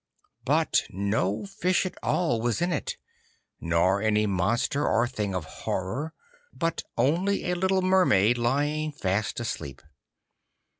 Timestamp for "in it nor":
2.59-4.01